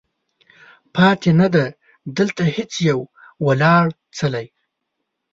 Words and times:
پاتې 0.93 1.31
نه 1.39 1.47
دی، 1.53 1.65
دلته 2.17 2.43
هیڅ 2.55 2.71
یو 2.89 2.99
ولاړ 3.45 3.85
څلی 4.17 4.45